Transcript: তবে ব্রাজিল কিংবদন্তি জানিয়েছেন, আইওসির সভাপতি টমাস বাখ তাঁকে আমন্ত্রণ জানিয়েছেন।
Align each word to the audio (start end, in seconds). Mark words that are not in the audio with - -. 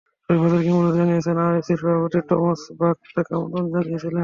তবে 0.25 0.37
ব্রাজিল 0.41 0.61
কিংবদন্তি 0.65 0.97
জানিয়েছেন, 0.99 1.37
আইওসির 1.43 1.79
সভাপতি 1.81 2.19
টমাস 2.29 2.61
বাখ 2.79 2.97
তাঁকে 3.13 3.31
আমন্ত্রণ 3.37 3.65
জানিয়েছেন। 3.75 4.13